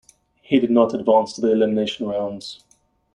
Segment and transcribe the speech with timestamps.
[0.41, 2.63] He did not advance to the elimination rounds.